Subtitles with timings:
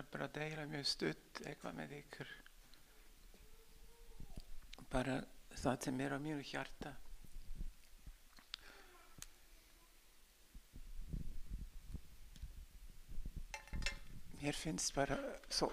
[0.00, 2.28] ætla bara að deila mjög stutt eitthvað með ykkur
[4.90, 5.16] bara
[5.60, 6.92] það sem er á mínu hjarta
[14.40, 15.18] mér finnst bara
[15.52, 15.68] svo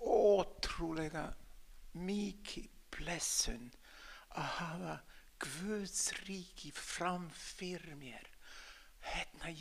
[0.00, 1.26] ótrúlega
[1.92, 3.68] mikið blessun
[4.32, 4.96] að hafa
[5.38, 8.24] Guðs ríki fram fyrir mér
[9.12, 9.52] hérna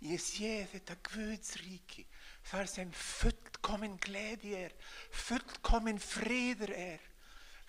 [0.00, 2.06] ég sé þetta Guðs ríki
[2.48, 4.74] þar sem fullkomin gleði er
[5.26, 7.06] fullkomin friður er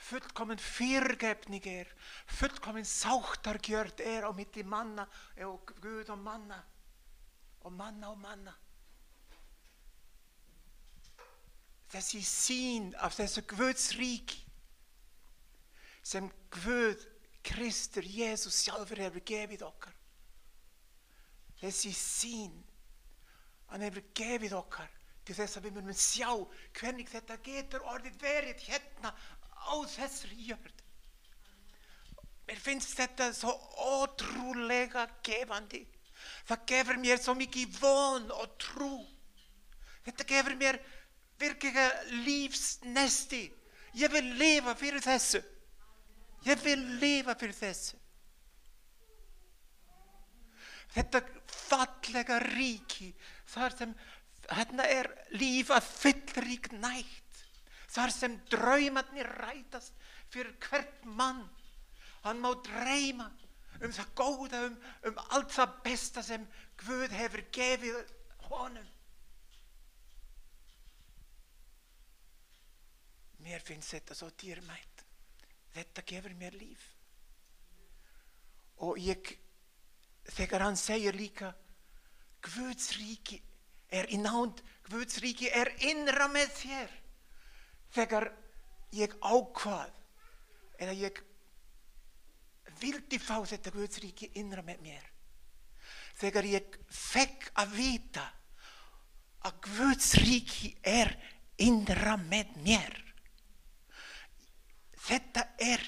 [0.02, 1.91] fullkomin fyrirgefning er
[2.40, 5.05] fullkomin sáttargjörð er á milli manna
[5.45, 6.62] og Guð og manna
[7.62, 8.54] og manna og manna.
[11.91, 14.40] Þessi sín af þessu Guðs ríki
[16.02, 17.04] sem Guð
[17.46, 20.01] Kristur Jésús sjálfur hefur gefið okkar
[21.62, 22.57] þessi sín
[23.71, 24.90] hann hefur gefið okkar
[25.26, 26.29] til þess að við munum sjá
[26.79, 30.81] hvernig þetta getur orðið verið hérna á þessari jörð.
[32.49, 33.53] Mér finnst þetta svo
[34.01, 35.85] ótrúlega gefandi.
[36.49, 38.91] Það gefur mér svo mikið von og trú.
[40.03, 40.81] Þetta gefur mér
[41.40, 41.87] virkilega
[42.25, 43.46] lífsnesti.
[44.01, 45.41] Ég vil lifa fyrir þessu.
[46.48, 47.98] Ég vil lifa fyrir þessu.
[50.91, 51.21] Þetta
[52.12, 53.12] fallega ríki
[53.48, 53.93] þar sem
[54.51, 55.07] hérna er
[55.40, 57.43] lífa fyllrík nætt
[57.91, 59.93] þar sem draumarnir rætast
[60.31, 61.43] fyrir hvert mann.
[62.23, 63.29] Hann má dreyma
[63.81, 64.78] um það góða um,
[65.09, 66.47] um allt það besta sem
[66.81, 67.97] Guð hefur gefið
[68.47, 68.88] honum.
[73.41, 75.03] Mér finnst þetta svo dýrmætt.
[75.75, 76.88] Þetta gefur mér líf.
[78.81, 79.36] Og ég
[80.38, 81.52] þegar hann segir líka
[82.46, 83.41] Guðs ríki
[83.94, 86.96] er í nánd Guðs ríki er innra með þér.
[87.96, 88.28] Þegar
[88.96, 89.94] ég ákvað
[90.81, 91.22] eða ég
[92.81, 95.07] vildi fá þetta Guðs ríki innra með mér
[96.22, 98.24] þegar ég fekk að vita
[99.47, 101.13] að Guðs ríki er
[101.62, 102.97] innra með mér
[105.07, 105.84] þetta er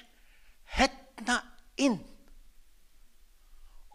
[0.77, 1.39] hérna
[1.81, 1.99] inn.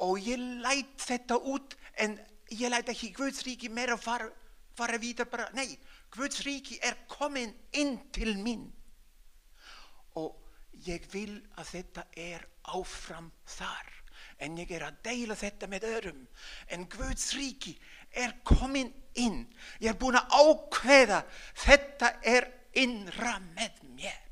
[0.04, 2.18] Og ég læt þetta út en
[2.50, 4.28] ég læt ekki Guðs ríki meira fara,
[4.76, 5.78] fara vidare bara, nei,
[6.14, 8.69] Guðs ríki er komin inn til mín.
[10.16, 10.36] Og
[10.86, 13.94] ég vil að þetta er áfram þar.
[14.38, 16.25] En ég er að deila þetta með öðrum.
[16.70, 17.75] En Guðs ríki
[18.14, 19.44] er komin inn.
[19.82, 21.22] Ég er búin að ákveða
[21.59, 22.48] þetta er
[22.78, 24.25] innra með mér.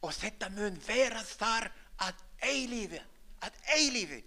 [0.00, 1.68] Og þetta mun vera þar
[2.00, 3.00] að eilífi
[3.44, 4.20] að eilífi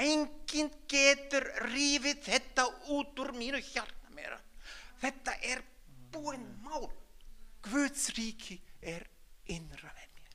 [0.00, 4.38] enginn getur rífið þetta út úr mínu hjarta meira.
[5.02, 5.62] Þetta er
[6.14, 6.88] búinn mál.
[7.64, 9.06] Guðs ríki er
[9.50, 10.34] innra með mér.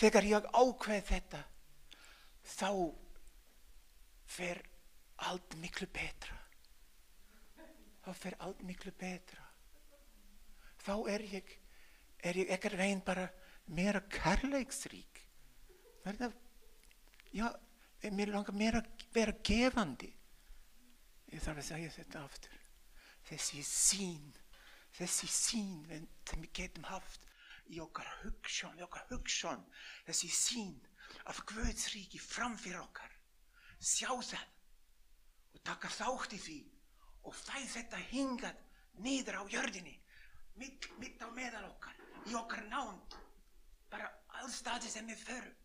[0.00, 1.42] Þegar ég ákveð þetta
[2.54, 2.70] þá
[4.34, 4.62] fer
[5.28, 6.38] allt miklu betra.
[8.04, 9.44] Þá fer allt miklu betra.
[10.84, 11.52] Þá er ég
[12.24, 13.26] er ég ekki reyn bara
[13.76, 15.20] meira kærleiksrík.
[16.04, 16.30] Verða
[17.32, 17.48] já,
[18.12, 20.10] mér langar meira að vera gefandi.
[21.32, 22.58] Ég þarf að segja þetta aftur.
[23.24, 24.32] Þessi sín
[24.94, 27.24] þessi sín sem við getum haft
[27.72, 29.64] í okkar hugssjón, í okkar hugssjón
[30.06, 30.76] þessi sín
[31.30, 33.10] af Guðs ríki framfyrir okkar.
[33.80, 34.46] Sjá það
[35.54, 36.60] og taka þátt í því
[37.24, 38.62] og fæð þetta hingað
[39.04, 39.96] niður á jörðinni
[40.60, 41.98] mitt, mitt á meðal okkar
[42.30, 43.18] í okkar nánd.
[43.90, 44.10] Bara
[44.40, 45.60] allstaði sem við förum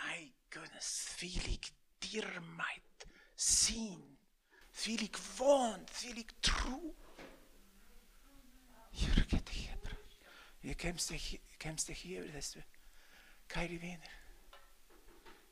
[0.00, 1.70] my goodness því lík
[2.04, 3.06] dýrmætt
[3.36, 4.02] sín
[4.80, 6.78] því lík von því lík trú
[9.00, 9.98] ég get ekki bara
[10.66, 12.64] ég kemst ekki, kemst ekki yfir þessu
[13.50, 14.16] kæri vinir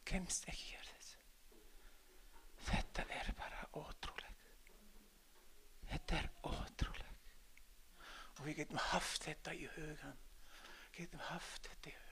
[0.09, 1.19] kemst ekki yfir þessu
[2.71, 4.43] þetta er bara ótrúleg
[5.93, 7.09] þetta er ótrúleg
[8.39, 10.21] og við getum haft þetta í hugan
[10.99, 12.08] getum haft þetta í hugan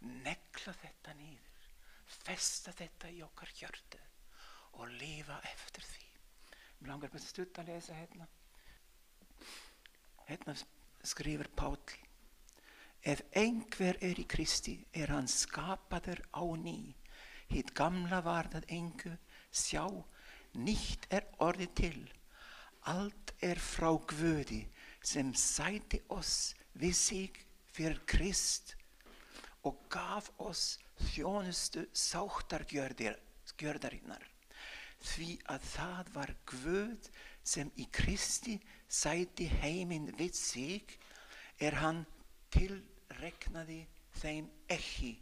[0.00, 1.46] negla þetta nýður
[2.06, 4.00] festa þetta í okkar hjörtu
[4.76, 6.04] og lifa eftir því.
[6.78, 8.26] Mér langar bara stutt að lesa hérna.
[10.26, 10.56] Hérna
[11.06, 11.96] skrifur Páll
[13.06, 16.94] ef einhver er í Kristi er hann skapaður á ný.
[17.52, 19.14] Hitt gamla var það engu.
[19.54, 19.86] Sjá
[20.58, 22.00] nýtt er orðið til.
[22.90, 24.64] Allt er frá Guði
[25.02, 27.38] sem sæti oss við sig
[27.72, 28.74] fyrir Krist
[29.66, 30.78] og gaf oss
[31.10, 34.24] þjónustu sáttargjördarinnar
[35.06, 37.08] því að það var Guð
[37.46, 38.56] sem í Kristi
[38.88, 40.96] sæti heiminn við sig,
[41.60, 42.04] er hann
[42.54, 43.82] tilreknaði
[44.20, 45.12] þeim ekki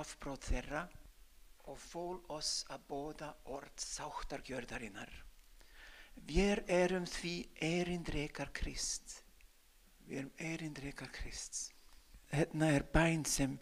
[0.00, 0.86] afbrót þeirra
[1.70, 5.12] og fól oss að bóða orð sáttargjörðarinnar.
[6.28, 9.22] Við erum því erindrekar Krist.
[10.06, 11.70] Við erum erindrekar Krist.
[12.32, 13.54] Þetta er bæn sem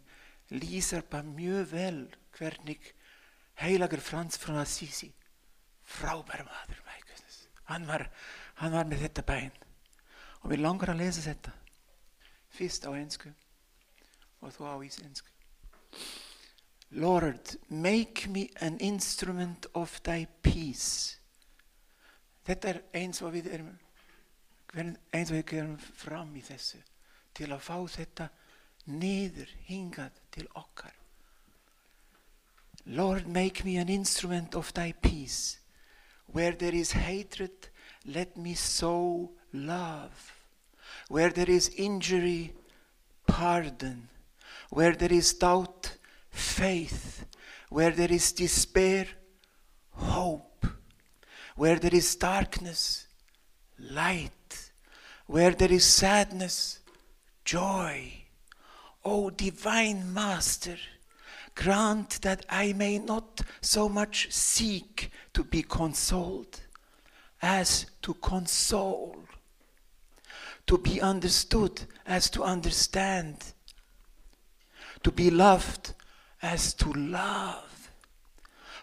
[0.50, 2.00] lýsar bara mjög vel
[2.37, 2.93] hvernig
[3.61, 5.11] heilagur Frans frá Assisi,
[5.85, 6.81] frábær maður,
[7.70, 8.06] hann var,
[8.58, 9.52] hann var með þetta bæn
[10.41, 11.52] og við langar að lesa þetta
[12.56, 13.31] fyrst á einsku
[14.41, 15.31] og þú á íslensku.
[16.91, 21.20] Lord, make me an instrument of thy peace.
[22.46, 23.70] Þetta er eins og við erum,
[25.14, 26.81] eins og við gerum fram í þessu
[27.37, 28.31] til að fá þetta
[28.91, 30.95] niður hingað til okkar.
[32.87, 35.59] Lord, make me an instrument of thy peace.
[36.27, 37.69] Where there is hatred,
[38.07, 40.35] let me sow love.
[41.09, 42.53] Where there is injury,
[43.27, 44.09] pardon.
[44.71, 45.97] Where there is doubt,
[46.31, 47.27] faith.
[47.69, 49.07] Where there is despair,
[49.93, 50.67] hope.
[51.57, 53.07] Where there is darkness,
[53.79, 54.71] light.
[55.27, 56.81] Where there is sadness,
[57.45, 58.19] joy.
[59.05, 60.76] O divine Master,
[61.55, 66.61] grant that I may not so much seek to be consoled
[67.43, 69.17] as to console,
[70.67, 73.37] to be understood as to understand,
[75.03, 75.94] to be loved
[76.43, 77.91] as to love.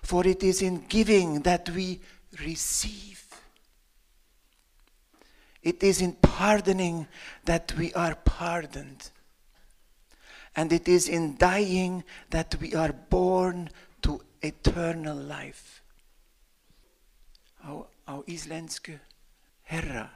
[0.02, 2.02] For it is in giving that we
[2.44, 3.26] receive.
[5.62, 7.08] It is in pardoning
[7.46, 9.12] that we are pardoned.
[10.58, 13.70] And it is in dying that we are born
[14.02, 15.84] to eternal life.
[17.64, 18.98] Á, á íslensku,
[19.70, 20.08] Herra,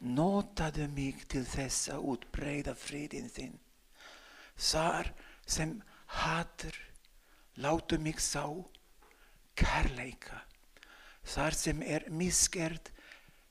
[0.00, 3.56] notaðu mig til þess að útbreyða friðin þinn.
[4.54, 5.10] Þar
[5.46, 5.74] sem
[6.22, 6.76] hatur,
[7.58, 8.46] látu mig sá
[9.58, 10.44] kærleika.
[11.26, 12.92] Þar sem er misgerð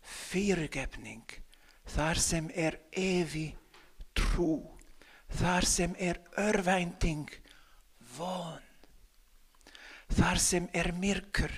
[0.01, 1.27] fyrirgefning.
[1.87, 3.49] Þar sem er evi
[4.15, 4.76] trú.
[5.33, 7.27] Þar sem er örvænting
[8.17, 8.63] von.
[10.07, 11.51] Þar sem er myrkur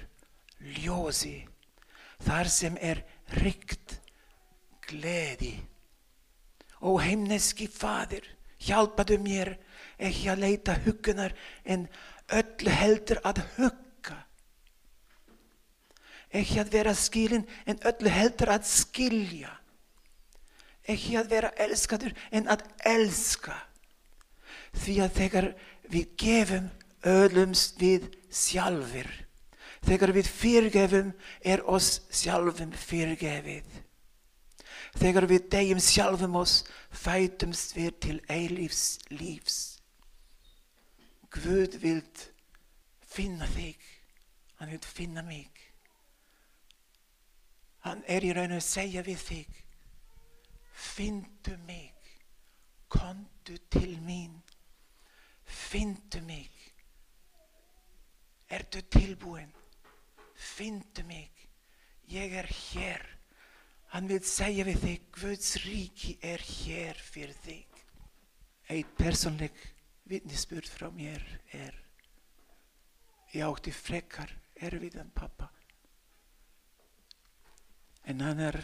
[0.81, 1.45] ljósi.
[2.25, 3.04] Þar sem er
[3.39, 4.00] rikt
[4.89, 5.54] gleði.
[6.81, 8.25] Ó heimneski fadir,
[8.63, 9.54] hjálpaðu mér
[10.00, 11.86] ekki að leita hugunar en
[12.33, 14.18] öllu heldur að hugga.
[16.30, 19.59] Ekki að vera skilin en öllu heldur að skilja
[20.90, 23.56] ekki að vera elskadur en að elska.
[24.74, 25.48] Því að þegar
[25.90, 26.70] við gefum
[27.10, 29.10] öllumst við sjálfur.
[29.86, 31.14] Þegar við fyrirgefum
[31.46, 33.70] er oss sjálfum fyrirgefið.
[35.00, 39.80] Þegar við degjum sjálfum oss fætumst við til eilífs lífs.
[41.30, 42.26] Guð vild
[43.06, 43.80] finna þig.
[44.60, 45.50] Hann vil finna mig.
[47.86, 49.60] Hann er í raun að segja við þig
[50.80, 51.95] Findu mig,
[52.88, 54.38] kondu til mín,
[55.45, 56.52] findu mig,
[58.50, 59.52] ertu tilbúin,
[60.36, 61.31] findu mig,
[62.07, 63.04] ég er hér.
[63.92, 67.83] Hann vil segja við þig, Guðs ríki er hér fyrir þig.
[68.69, 69.56] Eitt personleg
[70.09, 71.26] vittnisspurð frá mér
[71.57, 71.76] er,
[73.33, 75.50] ég átti frekar erfiðan pappa,
[78.09, 78.57] en hann er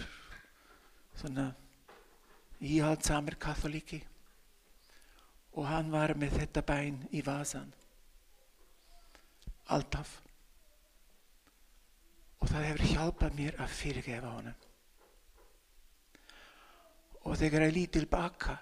[1.20, 1.50] svona
[2.66, 4.02] íhaldsamur katholíki
[5.56, 7.72] og hann var með þetta bæn í vasan
[9.72, 10.22] alltaf.
[12.42, 14.58] Og það hefur hjálpað mér að fyrirgefa honum.
[17.26, 18.60] Og þegar ég lít tilbaka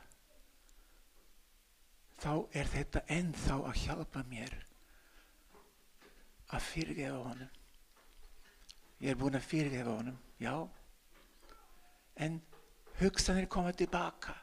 [2.23, 4.55] þá er þetta ennþá að hjálpa mér
[6.53, 7.59] að fyrirgefa honum.
[9.03, 10.55] Ég er búin að fyrirgefa honum já.
[12.23, 12.39] En
[12.99, 14.35] hugsanir koma tilbaka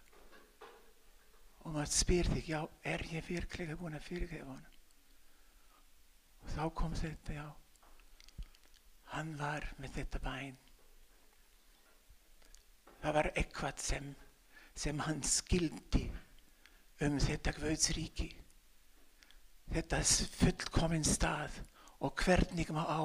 [1.61, 4.79] og maður spyr þig, já, er ég virkilega búin að fyrirgefa honum?
[6.41, 7.47] Og þá kom þetta, já,
[9.13, 10.57] hann var með þetta bæn.
[13.01, 14.11] Það var eitthvað sem,
[14.77, 16.07] sem hann skildi
[17.05, 18.29] um þetta Guðsríki.
[19.71, 20.01] Þetta
[20.41, 21.61] fullkominn stað
[22.01, 23.03] og hvernig maður á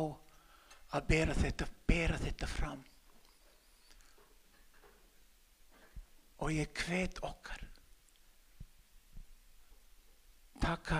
[0.97, 2.83] að bera þetta, bera þetta fram.
[6.45, 7.63] Og ég hvet okkar
[10.61, 10.99] taka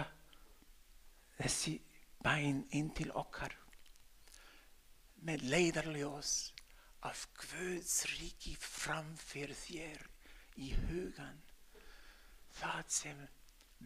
[1.37, 1.75] þessi
[2.25, 3.53] bæn inn til okkar
[5.27, 6.33] með leiðarljós
[7.09, 10.03] af Guðs ríki fram fyrir þér
[10.65, 11.41] í hugan.
[12.57, 13.23] Það sem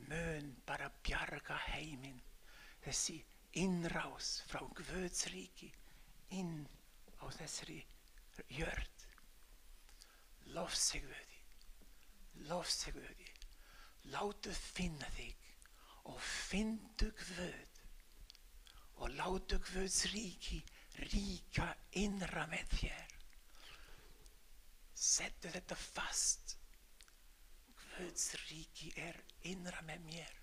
[0.07, 2.19] mun bara bjarga heiminn.
[2.83, 3.17] Þessi
[3.63, 5.71] innrás frá Guðs ríki
[6.39, 6.61] inn
[7.19, 7.81] á þessari
[8.59, 9.07] jörð.
[10.55, 11.28] Lofsegðu
[12.39, 13.27] því, lofsegðu því.
[14.13, 15.35] Láttu finna þig
[16.09, 17.79] og findu Guð
[18.99, 20.61] og láttu Guðs ríki
[20.99, 23.15] ríka innra með þér.
[24.99, 26.55] Settu þetta fast.
[27.95, 30.35] Guðs ríki er innra með mér.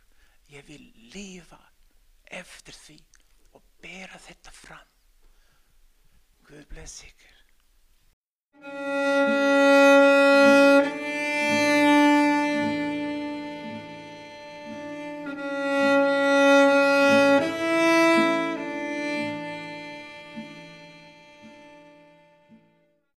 [0.52, 1.60] Ég vil lifa
[2.24, 3.00] eftir því
[3.56, 4.94] og bera þetta fram.
[6.46, 7.36] Guð bless ykkur.